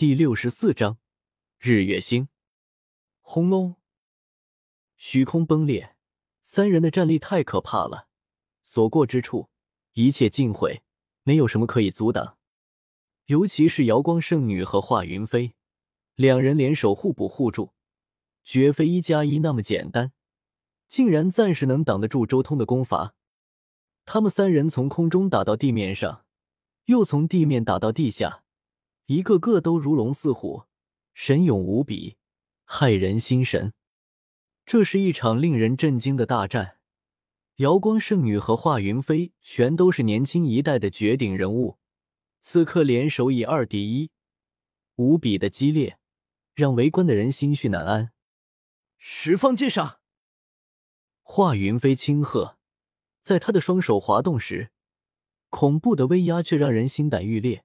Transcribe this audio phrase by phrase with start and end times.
[0.00, 0.96] 第六十四章
[1.58, 2.28] 日月星。
[3.20, 3.76] 轰隆！
[4.96, 5.94] 虚空崩裂，
[6.40, 8.08] 三人的战力太可怕了，
[8.64, 9.50] 所过之处
[9.92, 10.82] 一切尽毁，
[11.22, 12.38] 没有什么可以阻挡。
[13.26, 15.52] 尤其是瑶光圣女和华云飞，
[16.14, 17.74] 两人联手互补互助，
[18.42, 20.14] 绝非一加一那么简单，
[20.88, 23.14] 竟然暂时能挡得住周通的攻伐。
[24.06, 26.24] 他们三人从空中打到地面上，
[26.86, 28.44] 又从地面打到地下，
[29.10, 30.66] 一个个都如龙似虎，
[31.14, 32.16] 神勇无比，
[32.64, 33.74] 骇人心神。
[34.64, 36.76] 这是一场令人震惊的大战。
[37.56, 41.80] 瑶光圣女和华云飞全都是年轻一代的绝顶人物。
[42.38, 44.12] 此刻联手以二敌一，
[44.94, 45.98] 无比的激烈，
[46.54, 48.12] 让围观的人心绪难安。
[48.96, 49.98] 十方剑杀！
[51.22, 52.58] 华云飞轻喝，
[53.20, 54.70] 在他的双手滑动时，
[55.48, 57.64] 恐怖的威压却让人心胆欲裂。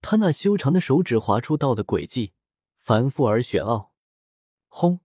[0.00, 2.32] 他那修长的手指划出道的轨迹，
[2.76, 3.92] 繁复而玄奥。
[4.68, 5.00] 轰！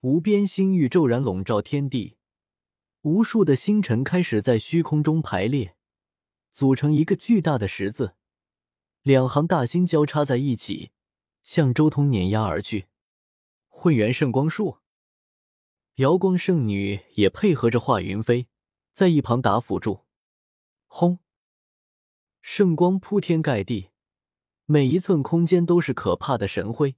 [0.00, 2.18] 无边星域骤然笼罩天地，
[3.02, 5.76] 无数的星辰开始在虚空中排列。
[6.52, 8.14] 组成一个巨大的十字，
[9.02, 10.92] 两行大星交叉在一起，
[11.42, 12.86] 向周通碾压而去。
[13.68, 14.78] 混元圣光术，
[15.96, 18.46] 瑶光圣女也配合着华云飞
[18.92, 20.04] 在一旁打辅助。
[20.86, 21.18] 轰！
[22.46, 23.88] 圣光铺天盖地，
[24.66, 26.94] 每一寸空间都是可怕的神辉，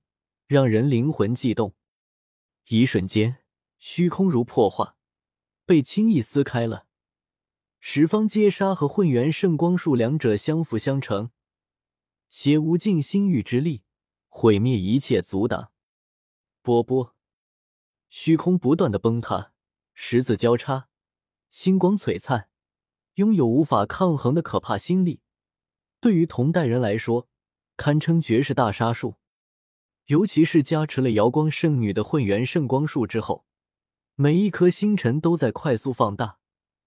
[0.48, 1.77] 让人灵魂悸动。
[2.66, 3.44] 一瞬间，
[3.78, 4.97] 虚空如破化，
[5.64, 6.88] 被轻易撕开了。
[7.78, 11.30] 十方皆杀和混元圣光术两者相辅相成，
[12.28, 13.84] 携无尽星域之力
[14.28, 15.70] 毁灭一切阻挡。
[16.60, 17.14] 波波，
[18.10, 19.53] 虚空不断的崩塌，
[19.94, 20.88] 十字交叉，
[21.50, 22.50] 星光璀璨，
[23.14, 25.20] 拥有无法抗衡的可怕心力。
[26.07, 27.27] 对于同代人来说，
[27.77, 29.17] 堪称绝世大杀术。
[30.05, 33.45] 尤其是加持了瑶光圣女的混元圣光术之后，
[34.15, 36.39] 每一颗星辰都在快速放大。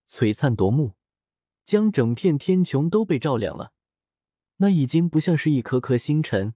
[0.08, 0.94] 璀璨夺目，
[1.66, 3.74] 将整片天穹都被照亮了。
[4.60, 6.54] 那已经不像是一颗颗星辰，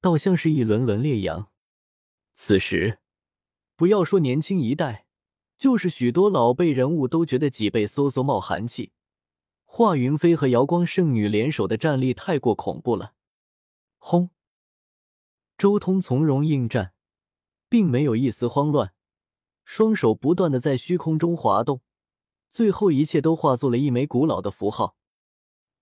[0.00, 1.52] 倒像是一轮轮烈阳。
[2.34, 2.98] 此时，
[3.76, 5.06] 不要说年轻一代，
[5.56, 8.90] 就是许多老辈人物都觉得脊背嗖嗖冒寒气。
[9.82, 13.14] 华云飞和瑶光圣女联手的战力太过恐怖了。
[13.96, 14.28] 轰！
[15.56, 16.92] 周通从容应战，
[17.70, 18.92] 并没有一丝慌乱，
[19.64, 21.80] 双手不断的在虚空中滑动。
[22.50, 24.98] 最后，一切都化作了一枚古老的符号。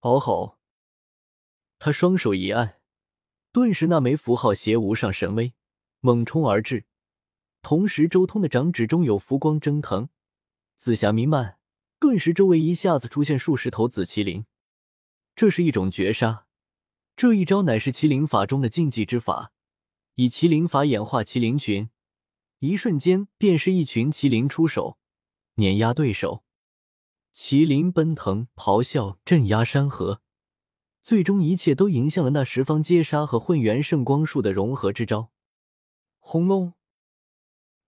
[0.02, 0.58] 嗷吼！
[1.80, 2.80] 他双手一按，
[3.50, 5.54] 顿时那枚符号携无上神威，
[5.98, 6.84] 猛冲而至。
[7.62, 10.08] 同时，周通的掌指中有浮光蒸腾，
[10.76, 11.57] 紫霞弥漫，
[12.00, 14.46] 顿时周围一下子出现数十头紫麒麟。
[15.34, 16.46] 这是一种绝杀，
[17.16, 19.52] 这一招乃是麒麟法中的禁忌之法，
[20.14, 21.90] 以麒麟法演化麒麟群，
[22.58, 24.98] 一瞬间便是一群麒麟出手，
[25.54, 26.44] 碾压对手。
[27.34, 30.22] 麒麟奔腾、咆哮、镇压山河，
[31.02, 35.30] 最终一切都迎向了那十方皆杀和混元圣光术的融合之招。
[36.18, 36.74] 轰隆！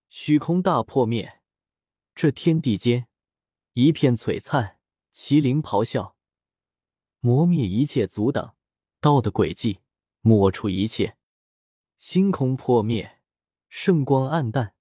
[0.07, 1.41] 虚空大破灭，
[2.15, 3.07] 这天地间
[3.73, 4.77] 一片璀璨。
[5.13, 6.15] 麒麟咆哮，
[7.19, 8.55] 磨灭一切阻挡；
[9.01, 9.79] 道的轨迹，
[10.21, 11.17] 抹除一切。
[11.97, 13.19] 星空破灭，
[13.67, 14.73] 圣光暗淡，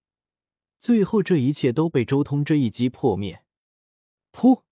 [0.78, 3.44] 最后这一切都被周通这一击破灭。
[4.30, 4.62] 噗！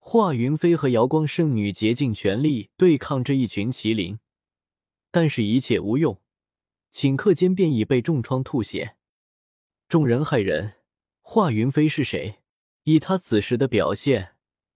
[0.00, 4.18] 华云飞和瑶光圣女竭尽全力对抗这一群麒麟，
[5.12, 6.20] 但是一切无用，
[6.92, 8.96] 顷刻间便已被重创吐血。
[9.86, 10.78] 众人骇人，
[11.20, 12.41] 华云飞是谁？
[12.84, 14.34] 以他此时的表现，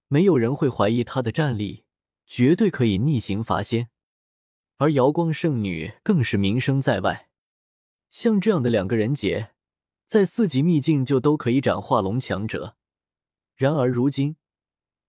[0.08, 1.84] 没有人会怀疑他的战力，
[2.26, 3.88] 绝对可以逆行伐仙。
[4.76, 7.28] 而瑶光圣女更是名声在外，
[8.10, 9.50] 像这样的两个人杰，
[10.04, 12.76] 在四级秘境就都可以斩化龙强者。
[13.56, 14.36] 然而如今，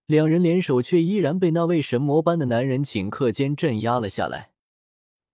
[0.06, 4.54] 两人联手却依然被那位神魔般的男人顷刻间镇压了下来。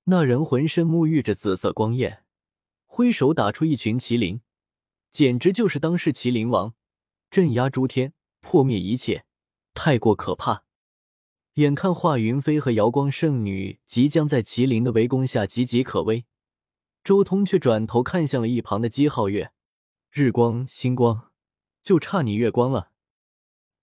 [0.05, 2.23] 那人浑身沐浴着紫色光焰，
[2.85, 4.41] 挥手打出一群麒麟，
[5.11, 6.73] 简直就是当世麒麟王，
[7.33, 9.25] 镇压诸天，破灭一切，
[9.73, 10.65] 太过可怕。
[11.55, 16.27] 眼看华云飞和瑶光圣女即将在麒麟的围攻下岌岌可危，
[17.03, 19.51] 周通却转头看向了一旁的姬皓月，
[20.11, 21.31] 日光星光，
[21.81, 22.91] 就差你月光了。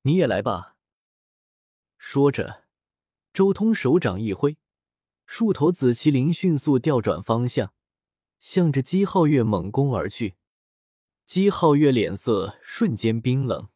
[0.03, 0.77] 你也来吧。
[1.99, 2.67] 说着，
[3.33, 4.59] 周通手掌一挥，
[5.27, 7.73] 数头紫麒麟迅速调转方向，
[8.39, 10.37] 向着姬皓月猛攻而去。
[11.31, 13.69] 姬皓月脸色瞬间冰冷，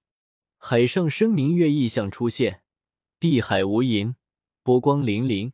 [0.58, 2.64] 海上生明月异象出现，
[3.20, 4.16] 碧海无垠，
[4.64, 5.52] 波光粼粼，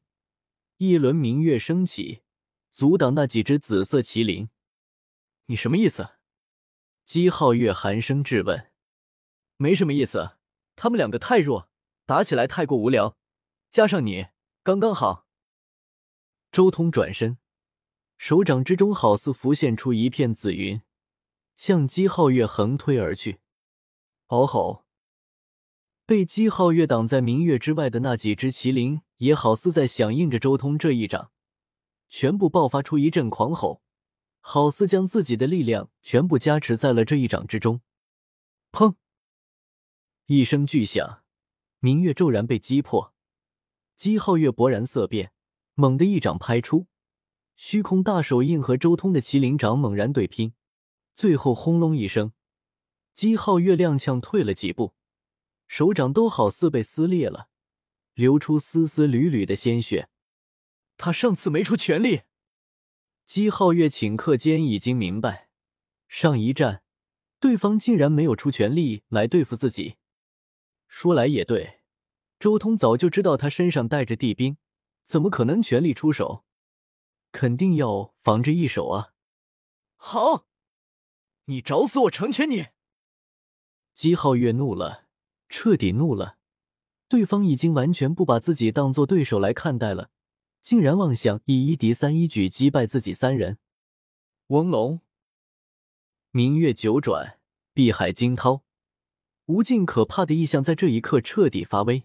[0.78, 2.22] 一轮明月升起，
[2.72, 4.48] 阻挡那几只紫色麒麟。
[5.44, 6.12] 你什么意思？
[7.04, 8.70] 姬皓月寒声质问。
[9.58, 10.38] 没什么意思，
[10.76, 11.68] 他们两个太弱，
[12.06, 13.18] 打起来太过无聊，
[13.70, 14.28] 加上你，
[14.62, 15.26] 刚刚好。
[16.50, 17.36] 周通转身，
[18.16, 20.80] 手掌之中好似浮现出一片紫云，
[21.60, 23.38] 向姬皓月横推而去。
[24.28, 24.86] 嗷吼！
[26.06, 31.30] 被姬皓月挡在明月之外的那几只麒麟，也好似在响应着周通这一掌，
[32.08, 33.82] 全部爆发出一阵狂吼，
[34.40, 37.82] 好似将自己的力量全部加持在了这一掌之中。
[38.72, 38.94] 砰！
[40.24, 41.22] 一声巨响，
[41.80, 43.12] 明月骤然被击破。
[43.96, 45.32] 姬皓月勃然色变，
[45.74, 46.86] 猛地一掌拍出，
[47.54, 50.54] 虚空大手印和周通的麒麟掌猛然对拼，
[51.20, 52.32] 最后轰隆一声，
[53.12, 54.94] 姬皓月踉跄退了几步，
[55.68, 57.50] 手掌都好似被撕裂了，
[58.14, 60.08] 流出丝丝缕缕的鲜血。
[60.96, 62.22] 他上次没出全力。
[63.26, 65.50] 姬皓月顷刻间已经明白，
[66.08, 66.84] 上一战
[67.38, 69.96] 对方竟然没有出全力来对付自己。
[70.88, 71.80] 说来也对，
[72.38, 74.56] 周通早就知道他身上带着地兵，
[75.04, 76.46] 怎么可能全力出手？
[77.30, 79.12] 肯定要防着一手啊！
[79.96, 80.46] 好，
[81.50, 82.68] 你找死我成全你！
[83.92, 85.08] 姬皓月怒了，
[85.48, 86.38] 彻底怒了。
[87.08, 90.12] 对方已经完全不把自己当做对手来看待了，
[90.62, 93.58] 竟然妄想以一敌三，一举击败自己三人。
[94.46, 95.00] 翁龙，
[96.30, 97.40] 明月九转，
[97.74, 98.62] 碧海惊涛。
[99.46, 102.04] 无尽可怕的异象在这一刻彻底发威。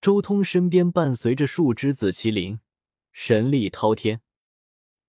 [0.00, 2.60] 周通身边伴随着数只紫麒麟，
[3.10, 4.20] 神力滔天。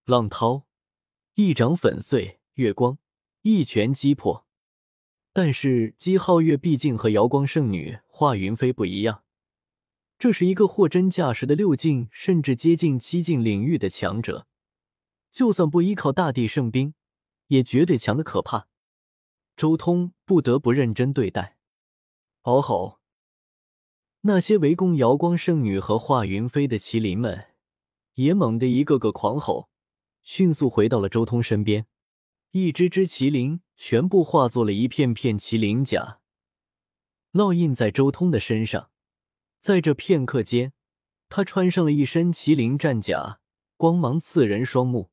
[0.05, 0.65] 浪涛
[1.35, 2.97] 一掌粉碎月光，
[3.47, 4.47] 一拳击破。
[5.31, 9.23] 但是姬皓月毕竟和瑶光圣女华云飞不一样，
[10.17, 14.47] 这是一个货真价实的六境甚至接近七境领域的强者，
[15.31, 16.95] 就算不依靠大地圣兵，
[17.49, 18.67] 也绝对强的可怕。
[19.55, 21.59] 周通不得不认真对待。
[22.41, 22.99] 嗷吼！
[24.21, 27.45] 那些围攻瑶光圣女和华云飞的麒麟们
[28.15, 29.69] 也猛地一个个狂吼，
[30.23, 31.85] 迅速回到了周通身边。
[32.57, 36.21] 一只只麒麟全部化作了一片片麒麟甲，
[37.33, 38.91] 烙印在周通的身上。
[39.59, 40.71] 在这片刻间，
[41.27, 43.41] 他穿上了一身麒麟战甲，
[43.75, 45.11] 光芒刺人双目。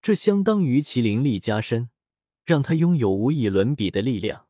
[0.00, 1.90] 这相当于麒麟力加身。
[2.42, 4.46] 让他拥有无以伦比的力量。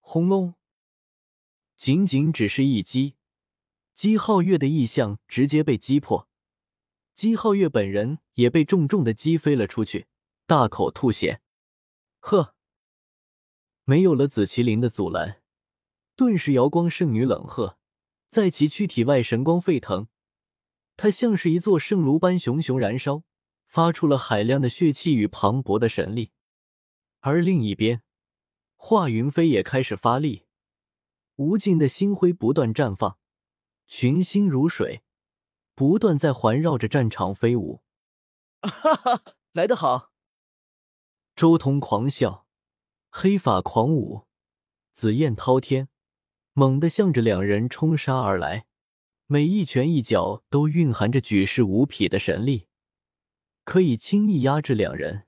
[0.00, 0.56] 轰隆！
[1.76, 3.14] 仅仅只是一击，
[3.94, 6.28] 姬皓月的异象直接被击破，
[7.14, 10.08] 姬皓月本人也被重重的击飞了出去，
[10.46, 11.40] 大口吐血。
[12.20, 12.54] 呵！
[13.84, 15.42] 没有了紫麒麟的阻拦，
[16.16, 17.78] 顿时瑶光圣女冷喝，
[18.28, 20.08] 在其躯体外神光沸腾，
[20.96, 23.22] 她像是一座圣炉般熊熊燃烧，
[23.66, 26.32] 发出了海量的血气与磅礴的神力。
[27.20, 28.02] 而另一边，
[28.76, 30.44] 华云飞也开始发力，
[31.36, 33.18] 无尽的星辉不断绽放，
[33.86, 35.04] 群星如水，
[35.74, 37.82] 不断在环绕着战场飞舞。
[38.60, 40.13] 哈哈，来得好！
[41.36, 42.46] 周通狂笑，
[43.10, 44.28] 黑发狂舞，
[44.92, 45.88] 紫焰滔天，
[46.52, 48.66] 猛地向着两人冲杀而来，
[49.26, 52.68] 每一拳一脚都蕴含着举世无匹的神力，
[53.64, 55.26] 可以轻易压制两人。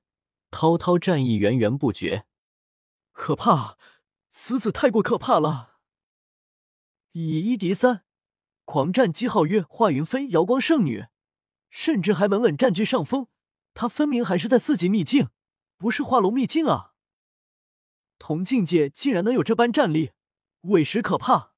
[0.53, 2.25] 滔滔战意源源不绝，
[3.13, 3.77] 可怕！
[4.31, 5.81] 此子太过可怕了。
[7.13, 8.05] 以一敌三，
[8.65, 11.07] 狂战姬皓月、华云飞、瑶光圣女，
[11.69, 13.27] 甚至还稳稳占据上风。
[13.75, 15.29] 他分明还是在四级秘境，
[15.77, 16.95] 不是化龙秘境啊！
[18.19, 20.13] 同境界竟然能有这般战力，
[20.63, 21.53] 委实可怕。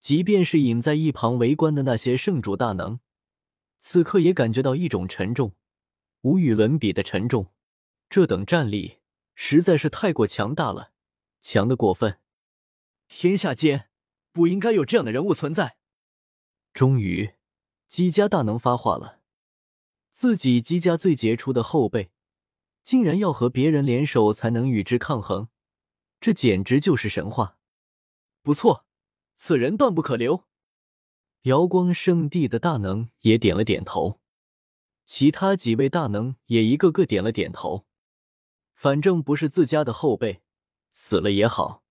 [0.00, 3.00] 即便是隐在一旁围观的那些圣主大能，
[3.78, 5.54] 此刻也感觉到一种沉重，
[6.22, 7.52] 无与伦比的沉重。
[8.08, 9.00] 这等战力
[9.34, 10.92] 实在是太过强大了，
[11.40, 12.20] 强的过分。
[13.08, 13.90] 天下间
[14.32, 15.76] 不应该有这样的人物存在。
[16.72, 17.34] 终于，
[17.86, 19.20] 姬家大能发话了：
[20.12, 22.10] 自己姬家最杰出的后辈，
[22.86, 25.48] 竟然要和别人联手才能与之抗衡，
[26.20, 27.58] 这简直就是神话。
[28.42, 28.86] 不错，
[29.34, 30.44] 此人断不可留。
[31.42, 34.20] 瑶光圣地的大能也点了点头，
[35.04, 37.86] 其他几位大能也一个个点了点头。
[38.72, 40.42] 反正不是自家的后辈，
[40.92, 41.82] 死了也好。